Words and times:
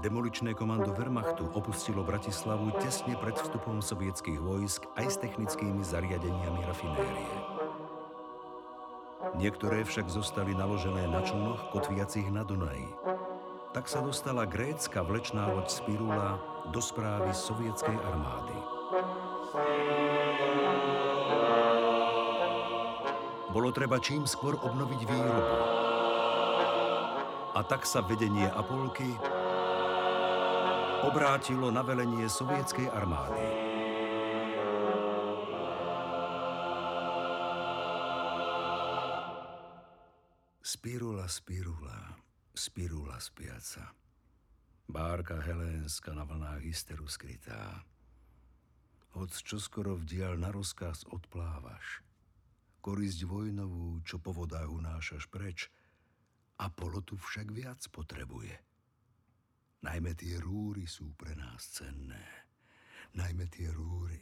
Demoličné 0.00 0.56
komando 0.56 0.96
Wehrmachtu 0.96 1.44
opustilo 1.52 2.00
Bratislavu 2.00 2.72
tesne 2.80 3.20
pred 3.20 3.36
vstupom 3.36 3.84
sovietských 3.84 4.40
vojsk 4.40 4.88
aj 4.96 5.06
s 5.12 5.16
technickými 5.20 5.84
zariadeniami 5.84 6.60
rafinérie. 6.64 7.36
Niektoré 9.36 9.84
však 9.84 10.08
zostali 10.08 10.56
naložené 10.56 11.04
na 11.04 11.20
člnoch 11.20 11.68
kotviacich 11.76 12.32
na 12.32 12.48
Dunaji. 12.48 12.88
Tak 13.76 13.92
sa 13.92 14.00
dostala 14.00 14.48
grécka 14.48 15.04
vlečná 15.04 15.52
loď 15.52 15.68
Spirula 15.68 16.40
do 16.72 16.80
správy 16.80 17.36
sovietskej 17.36 18.00
armády. 18.00 18.56
Bolo 23.52 23.68
treba 23.68 24.00
čím 24.00 24.24
skôr 24.24 24.56
obnoviť 24.64 25.00
výrobu. 25.04 25.44
A 27.52 27.60
tak 27.68 27.84
sa 27.84 28.00
vedenie 28.00 28.48
Apolky 28.48 29.39
obrátilo 31.04 31.72
na 31.72 31.82
velenie 31.82 32.28
sovietskej 32.28 32.88
armády. 32.92 33.44
Spirula, 40.60 41.26
spirula, 41.28 41.98
spirula 42.54 43.16
spiaca. 43.20 43.92
Bárka 44.90 45.42
helénska 45.42 46.14
na 46.14 46.24
vlnách 46.24 46.62
hysteru 46.62 47.06
skrytá. 47.06 47.82
Hoď 49.16 49.30
čoskoro 49.42 49.98
v 49.98 50.06
dial 50.06 50.34
na 50.38 50.54
rozkaz 50.54 51.04
odplávaš– 51.10 52.00
korisť 52.80 53.28
vojnovú, 53.28 54.00
čo 54.02 54.16
po 54.16 54.32
vodách 54.32 54.72
unášaš 54.72 55.28
preč, 55.28 55.68
Apollo 56.56 57.04
tu 57.04 57.16
však 57.16 57.52
viac 57.52 57.80
potrebuje. 57.92 58.69
Najmä 59.80 60.12
tie 60.12 60.36
rúry 60.36 60.84
sú 60.84 61.16
pre 61.16 61.32
nás 61.32 61.64
cenné. 61.72 62.20
Najmä 63.16 63.48
tie 63.48 63.72
rúry. 63.72 64.20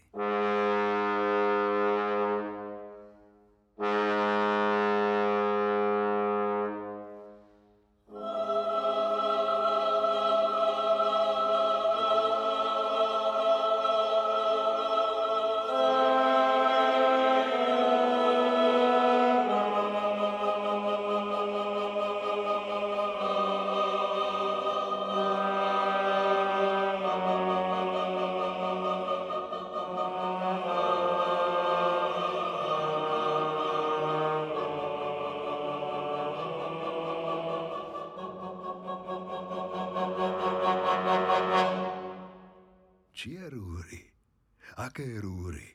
Aké 44.78 45.18
rúry. 45.18 45.74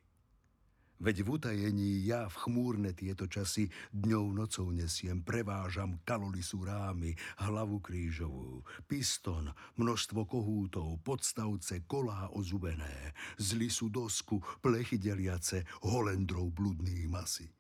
Veď 1.04 1.28
v 1.28 1.36
utajení 1.36 2.08
ja 2.08 2.32
v 2.32 2.40
chmúrne 2.40 2.96
tieto 2.96 3.28
časy 3.28 3.68
dňou 3.92 4.32
nocou 4.32 4.72
nesiem, 4.72 5.20
prevážam 5.20 6.00
kalolisu 6.08 6.64
rámy, 6.64 7.12
hlavu 7.44 7.84
krížovú, 7.84 8.64
piston, 8.88 9.52
množstvo 9.76 10.24
kohútov, 10.24 11.04
podstavce, 11.04 11.84
kolá 11.84 12.32
ozubené, 12.32 13.12
z 13.36 13.60
lisu 13.60 13.92
dosku, 13.92 14.40
plechy 14.64 14.96
deliace, 14.96 15.68
holendrov 15.84 16.48
bludných 16.56 17.12
masy. 17.12 17.52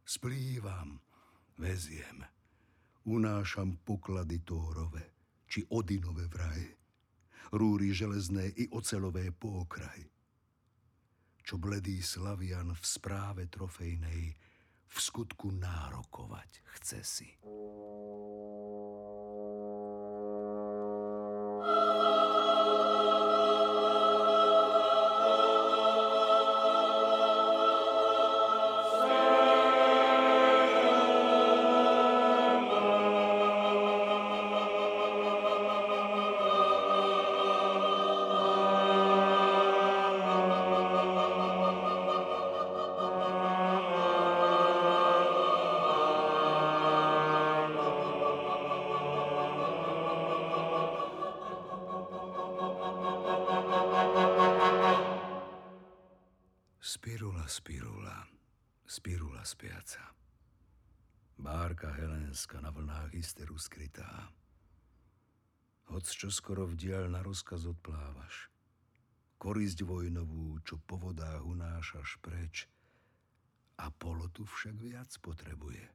Splývam, 0.00 0.96
veziem, 1.60 2.24
unášam 3.04 3.76
poklady 3.84 4.40
Tórove, 4.40 5.04
či 5.44 5.60
Odinové 5.68 6.24
vraje, 6.32 6.81
rúry 7.50 7.90
železné 7.90 8.54
i 8.54 8.70
ocelové 8.70 9.34
pokraj 9.34 10.12
čo 11.42 11.58
bledý 11.58 11.98
slavian 11.98 12.70
v 12.72 12.84
správe 12.86 13.50
trofejnej 13.50 14.22
v 14.92 14.96
skutku 14.96 15.50
nárokovať 15.50 16.50
chce 16.78 17.00
si. 17.02 17.28
Spirula, 56.92 57.48
spirula, 57.48 58.28
spirula 58.84 59.44
spiaca. 59.44 60.12
Bárka 61.40 61.88
helénska 61.88 62.60
na 62.60 62.68
vlnách 62.68 63.16
hysteru 63.16 63.56
skrytá. 63.56 64.28
Hoc 65.88 66.04
čo 66.04 66.28
skoro 66.28 66.68
v 66.68 66.76
dial 66.76 67.08
na 67.08 67.24
rozkaz 67.24 67.64
odplávaš. 67.64 68.52
Korisť 69.40 69.88
vojnovú, 69.88 70.60
čo 70.68 70.84
po 70.84 71.00
vodách 71.00 71.40
unášaš 71.40 72.20
preč. 72.20 72.68
A 73.80 73.88
polo 73.88 74.28
tu 74.28 74.44
však 74.44 74.76
viac 74.76 75.08
potrebuje. 75.24 75.88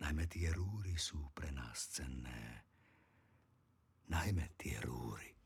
Najmä 0.00 0.24
tie 0.24 0.56
rúry 0.56 0.96
sú 0.96 1.28
pre 1.36 1.52
nás 1.52 1.76
cenné. 1.92 2.64
Najmä 4.08 4.56
tie 4.56 4.80
rúry. 4.80 5.36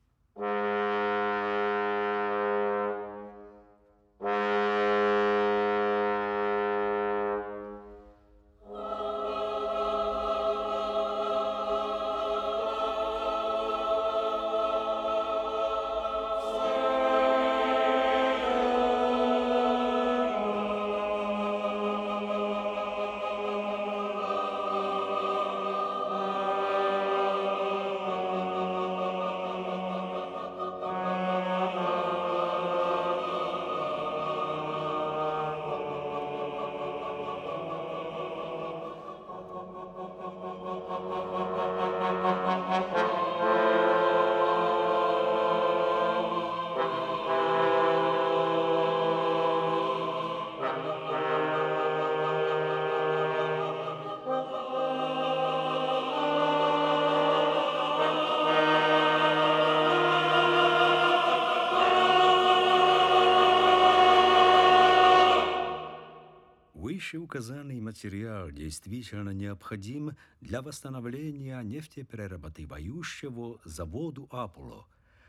Вышеуказанный 67.12 67.78
материал 67.78 68.50
действительно 68.50 69.34
необходим 69.34 70.16
для 70.40 70.62
восстановления 70.62 71.60
нефтеперерабатывающего 71.60 73.60
заводу 73.66 74.28
«Аполло». 74.30 74.86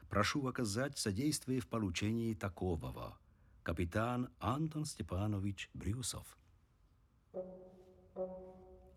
Прошу 0.08 0.48
оказать 0.48 0.98
содействие 0.98 1.60
в 1.60 1.68
получении 1.68 2.34
такового. 2.36 3.18
Капитан 3.64 4.30
Антон 4.40 4.86
Степанович 4.86 5.70
Брюсов. 5.74 6.38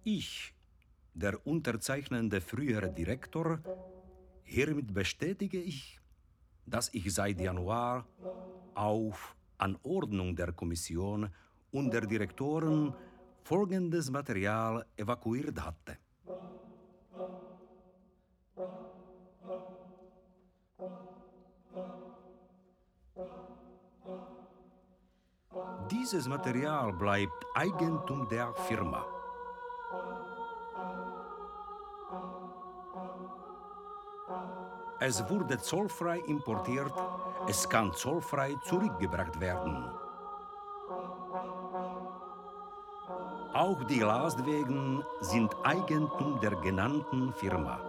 Ich, 0.04 0.54
der 1.12 1.44
unterzeichnende 1.44 2.40
frühere 2.40 2.94
Direktor, 2.94 3.64
hiermit 4.44 4.94
bestätige 4.94 5.60
ich, 5.60 5.98
dass 6.66 6.94
ich 6.94 7.12
seit 7.12 7.40
Januar 7.40 8.06
auf 8.76 9.34
Anordnung 9.58 10.36
der 10.36 10.52
Kommission 10.52 11.32
und 11.76 11.92
der 11.92 12.06
Direktoren 12.06 12.94
folgendes 13.42 14.10
Material 14.10 14.84
evakuiert 14.96 15.60
hatte. 15.62 15.98
Dieses 25.90 26.26
Material 26.26 26.92
bleibt 26.94 27.44
Eigentum 27.54 28.26
der 28.28 28.54
Firma. 28.66 29.04
Es 34.98 35.28
wurde 35.28 35.58
zollfrei 35.58 36.18
importiert, 36.26 36.94
es 37.46 37.68
kann 37.68 37.92
zollfrei 37.92 38.56
zurückgebracht 38.64 39.38
werden. 39.38 40.05
Auch 43.56 43.82
die 43.84 44.00
Lastwagen 44.00 45.02
sind 45.22 45.50
Eigentum 45.64 46.38
der 46.42 46.56
genannten 46.56 47.32
Firma. 47.32 47.80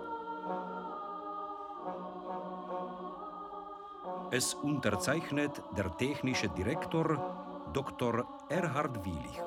Es 4.32 4.54
unterzeichnet 4.54 5.62
der 5.76 5.92
technische 5.98 6.48
Direktor 6.48 7.18
Dr. 7.74 8.26
Erhard 8.48 9.04
Wielich. 9.04 9.42